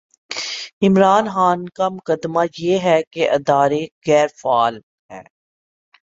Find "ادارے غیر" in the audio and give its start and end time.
3.29-4.27